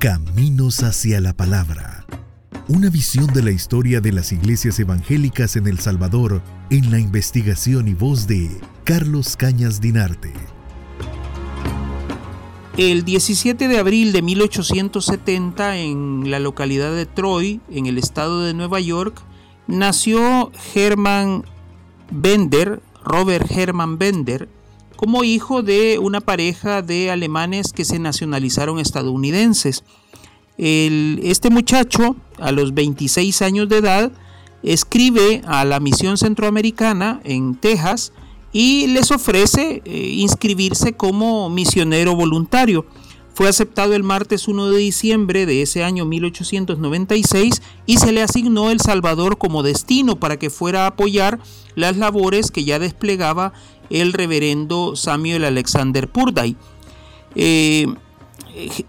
Caminos 0.00 0.82
hacia 0.82 1.20
la 1.20 1.34
Palabra. 1.34 2.06
Una 2.68 2.88
visión 2.88 3.26
de 3.34 3.42
la 3.42 3.50
historia 3.50 4.00
de 4.00 4.12
las 4.12 4.32
iglesias 4.32 4.80
evangélicas 4.80 5.56
en 5.56 5.66
El 5.66 5.78
Salvador 5.78 6.40
en 6.70 6.90
la 6.90 6.98
investigación 6.98 7.86
y 7.86 7.92
voz 7.92 8.26
de 8.26 8.48
Carlos 8.84 9.36
Cañas 9.36 9.78
Dinarte. 9.78 10.32
El 12.78 13.04
17 13.04 13.68
de 13.68 13.78
abril 13.78 14.12
de 14.12 14.22
1870 14.22 15.76
en 15.76 16.30
la 16.30 16.38
localidad 16.38 16.94
de 16.94 17.04
Troy, 17.04 17.60
en 17.68 17.84
el 17.84 17.98
estado 17.98 18.42
de 18.42 18.54
Nueva 18.54 18.80
York, 18.80 19.20
nació 19.66 20.50
Hermann 20.74 21.44
Bender, 22.10 22.80
Robert 23.04 23.50
Hermann 23.50 23.98
Bender, 23.98 24.48
como 25.00 25.24
hijo 25.24 25.62
de 25.62 25.98
una 25.98 26.20
pareja 26.20 26.82
de 26.82 27.10
alemanes 27.10 27.72
que 27.72 27.86
se 27.86 27.98
nacionalizaron 27.98 28.78
estadounidenses. 28.78 29.82
este 30.58 31.48
muchacho, 31.48 32.16
a 32.38 32.52
los 32.52 32.74
26 32.74 33.40
años 33.40 33.70
de 33.70 33.78
edad, 33.78 34.12
escribe 34.62 35.40
a 35.46 35.64
la 35.64 35.80
misión 35.80 36.18
centroamericana 36.18 37.22
en 37.24 37.54
Texas 37.54 38.12
y 38.52 38.88
les 38.88 39.10
ofrece 39.10 39.80
eh, 39.86 40.12
inscribirse 40.16 40.92
como 40.92 41.48
misionero 41.48 42.14
voluntario. 42.14 42.84
Fue 43.34 43.48
aceptado 43.48 43.94
el 43.94 44.02
martes 44.02 44.48
1 44.48 44.70
de 44.70 44.78
diciembre 44.78 45.46
de 45.46 45.62
ese 45.62 45.84
año 45.84 46.04
1896 46.04 47.62
y 47.86 47.96
se 47.96 48.12
le 48.12 48.22
asignó 48.22 48.70
El 48.70 48.80
Salvador 48.80 49.38
como 49.38 49.62
destino 49.62 50.16
para 50.16 50.38
que 50.38 50.50
fuera 50.50 50.84
a 50.84 50.88
apoyar 50.88 51.38
las 51.74 51.96
labores 51.96 52.50
que 52.50 52.64
ya 52.64 52.78
desplegaba 52.78 53.52
el 53.88 54.12
reverendo 54.12 54.96
Samuel 54.96 55.44
Alexander 55.44 56.08
Purday. 56.08 56.56
Eh, 57.34 57.86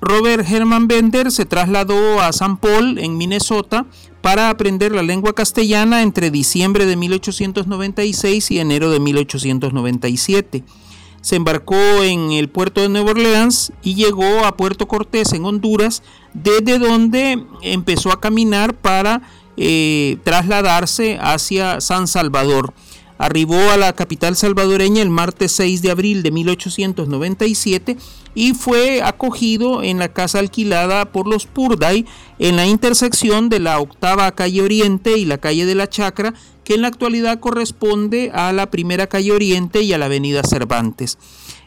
Robert 0.00 0.46
Herman 0.48 0.88
Bender 0.88 1.30
se 1.30 1.44
trasladó 1.44 2.20
a 2.20 2.32
San 2.32 2.56
Paul, 2.56 2.98
en 2.98 3.16
Minnesota, 3.16 3.86
para 4.20 4.50
aprender 4.50 4.92
la 4.92 5.02
lengua 5.02 5.34
castellana 5.34 6.02
entre 6.02 6.30
diciembre 6.30 6.86
de 6.86 6.96
1896 6.96 8.50
y 8.50 8.58
enero 8.58 8.90
de 8.90 9.00
1897. 9.00 10.64
Se 11.20 11.36
embarcó 11.36 12.02
en 12.02 12.32
el 12.32 12.48
puerto 12.48 12.80
de 12.80 12.88
Nueva 12.88 13.10
Orleans 13.10 13.72
y 13.82 13.94
llegó 13.94 14.44
a 14.44 14.56
Puerto 14.56 14.88
Cortés, 14.88 15.32
en 15.32 15.44
Honduras, 15.44 16.02
desde 16.32 16.78
donde 16.78 17.44
empezó 17.62 18.10
a 18.12 18.20
caminar 18.20 18.74
para 18.74 19.22
eh, 19.56 20.16
trasladarse 20.24 21.18
hacia 21.20 21.80
San 21.80 22.08
Salvador. 22.08 22.72
Arribó 23.20 23.70
a 23.70 23.76
la 23.76 23.92
capital 23.92 24.34
salvadoreña 24.34 25.02
el 25.02 25.10
martes 25.10 25.52
6 25.52 25.82
de 25.82 25.90
abril 25.90 26.22
de 26.22 26.30
1897 26.30 27.98
y 28.34 28.54
fue 28.54 29.02
acogido 29.02 29.82
en 29.82 29.98
la 29.98 30.08
casa 30.08 30.38
alquilada 30.38 31.12
por 31.12 31.28
los 31.28 31.46
Purday 31.46 32.06
en 32.38 32.56
la 32.56 32.64
intersección 32.64 33.50
de 33.50 33.60
la 33.60 33.78
octava 33.78 34.34
calle 34.34 34.62
Oriente 34.62 35.18
y 35.18 35.26
la 35.26 35.36
calle 35.36 35.66
de 35.66 35.74
la 35.74 35.90
Chacra, 35.90 36.32
que 36.64 36.72
en 36.72 36.80
la 36.80 36.88
actualidad 36.88 37.40
corresponde 37.40 38.30
a 38.32 38.54
la 38.54 38.70
primera 38.70 39.06
calle 39.06 39.32
Oriente 39.32 39.82
y 39.82 39.92
a 39.92 39.98
la 39.98 40.06
avenida 40.06 40.42
Cervantes. 40.42 41.18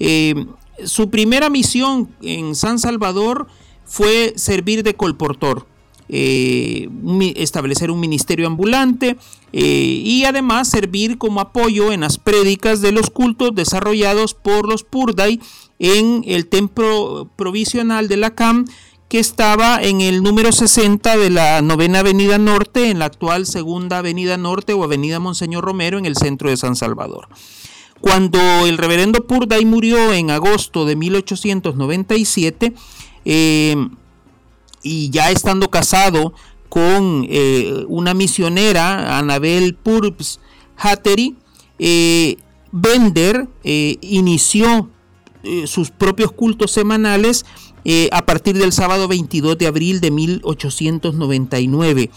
Eh, 0.00 0.46
su 0.86 1.10
primera 1.10 1.50
misión 1.50 2.08
en 2.22 2.54
San 2.54 2.78
Salvador 2.78 3.48
fue 3.84 4.32
servir 4.36 4.82
de 4.82 4.94
colportor. 4.94 5.66
Eh, 6.08 6.90
establecer 7.36 7.90
un 7.90 7.98
ministerio 7.98 8.46
ambulante 8.46 9.16
eh, 9.52 9.62
y 9.62 10.24
además 10.24 10.68
servir 10.68 11.16
como 11.16 11.40
apoyo 11.40 11.92
en 11.92 12.02
las 12.02 12.18
prédicas 12.18 12.82
de 12.82 12.92
los 12.92 13.08
cultos 13.08 13.54
desarrollados 13.54 14.34
por 14.34 14.68
los 14.68 14.84
Purday 14.84 15.40
en 15.78 16.22
el 16.26 16.46
templo 16.46 17.30
provisional 17.36 18.08
de 18.08 18.18
la 18.18 18.34
CAM 18.34 18.66
que 19.08 19.18
estaba 19.18 19.82
en 19.82 20.02
el 20.02 20.22
número 20.22 20.52
60 20.52 21.16
de 21.16 21.30
la 21.30 21.62
novena 21.62 22.00
avenida 22.00 22.36
norte, 22.36 22.90
en 22.90 22.98
la 22.98 23.06
actual 23.06 23.46
segunda 23.46 23.98
avenida 23.98 24.36
norte 24.36 24.74
o 24.74 24.84
avenida 24.84 25.20
Monseñor 25.20 25.64
Romero 25.64 25.98
en 25.98 26.04
el 26.04 26.16
centro 26.16 26.50
de 26.50 26.58
San 26.58 26.76
Salvador. 26.76 27.28
Cuando 28.00 28.38
el 28.66 28.76
reverendo 28.76 29.26
Purday 29.26 29.64
murió 29.64 30.12
en 30.12 30.30
agosto 30.30 30.84
de 30.84 30.96
1897, 30.96 32.74
y 34.84 35.10
ya 35.10 35.32
estando 35.32 35.68
casado 35.70 36.34
con 36.68 37.26
eh, 37.28 37.84
una 37.88 38.14
misionera, 38.14 39.18
Anabel 39.18 39.74
Purps 39.74 40.38
Hattery, 40.76 41.36
eh, 41.78 42.36
Bender 42.70 43.48
eh, 43.64 43.96
inició 44.00 44.90
sus 45.66 45.90
propios 45.90 46.32
cultos 46.32 46.70
semanales 46.70 47.44
a 48.12 48.24
partir 48.24 48.56
del 48.56 48.72
sábado 48.72 49.08
22 49.08 49.58
de 49.58 49.66
abril 49.66 50.00
de 50.00 50.10
1899. 50.10 52.10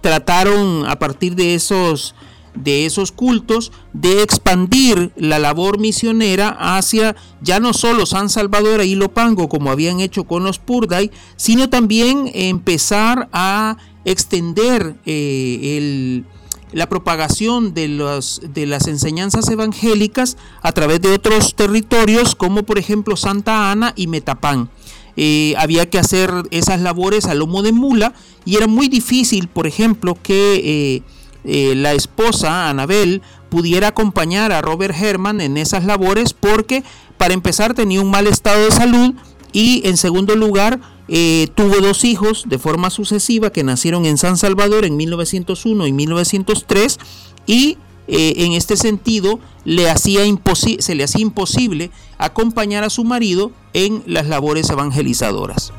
trataron 0.00 0.86
a 0.88 0.98
partir 0.98 1.34
de 1.34 1.54
esos 1.54 2.14
de 2.54 2.86
esos 2.86 3.12
cultos 3.12 3.72
de 3.92 4.22
expandir 4.22 5.12
la 5.16 5.38
labor 5.38 5.78
misionera 5.78 6.48
hacia 6.48 7.16
ya 7.40 7.60
no 7.60 7.72
solo 7.72 8.06
San 8.06 8.30
Salvador 8.30 8.80
e 8.80 8.86
Ilopango 8.86 9.48
como 9.48 9.70
habían 9.70 10.00
hecho 10.00 10.24
con 10.24 10.44
los 10.44 10.58
Purday, 10.58 11.10
sino 11.36 11.68
también 11.68 12.30
empezar 12.32 13.28
a 13.32 13.76
extender 14.04 14.96
eh, 15.06 16.22
la 16.74 16.88
propagación 16.88 17.72
de, 17.72 17.88
las 17.88 18.88
enseñanzas 18.88 19.48
evangélicas 19.48 20.36
a 20.60 20.72
través 20.72 21.00
de 21.00 21.12
otros 21.12 21.54
territorios 21.54 22.34
como 22.34 22.64
por 22.64 22.78
ejemplo 22.78 23.16
Santa 23.16 23.70
Ana 23.70 23.92
y 23.96 24.08
Metapán. 24.08 24.68
Eh, 25.16 25.54
había 25.58 25.88
que 25.88 25.98
hacer 25.98 26.30
esas 26.50 26.80
labores 26.80 27.26
a 27.26 27.34
lomo 27.34 27.62
de 27.62 27.70
mula 27.70 28.12
y 28.44 28.56
era 28.56 28.66
muy 28.66 28.88
difícil, 28.88 29.46
por 29.46 29.68
ejemplo, 29.68 30.18
que 30.20 30.60
eh, 30.64 31.02
eh, 31.44 31.74
la 31.74 31.92
esposa, 31.92 32.68
Anabel, 32.68 33.22
pudiera 33.50 33.88
acompañar 33.88 34.52
a 34.52 34.62
Robert 34.62 34.94
Herman 35.00 35.40
en 35.40 35.56
esas 35.56 35.84
labores 35.84 36.32
porque, 36.32 36.82
para 37.18 37.34
empezar, 37.34 37.74
tenía 37.74 38.00
un 38.00 38.10
mal 38.10 38.26
estado 38.26 38.64
de 38.64 38.70
salud 38.70 39.14
y, 39.52 39.82
en 39.86 39.96
segundo 39.96 40.34
lugar, 40.36 40.80
eh, 41.08 41.48
tuvo 41.54 41.80
dos 41.80 42.04
hijos 42.04 42.44
de 42.48 42.58
forma 42.58 42.90
sucesiva 42.90 43.50
que 43.50 43.62
nacieron 43.62 44.06
en 44.06 44.16
San 44.16 44.38
Salvador 44.38 44.84
en 44.84 44.96
1901 44.96 45.86
y 45.86 45.92
1903 45.92 46.98
y 47.46 47.76
eh, 48.08 48.34
en 48.38 48.52
este 48.52 48.76
sentido 48.76 49.38
le 49.64 49.90
hacía 49.90 50.22
se 50.78 50.94
le 50.94 51.04
hacía 51.04 51.20
imposible 51.20 51.90
acompañar 52.18 52.84
a 52.84 52.90
su 52.90 53.04
marido 53.04 53.52
en 53.74 54.02
las 54.06 54.26
labores 54.26 54.70
evangelizadoras. 54.70 55.72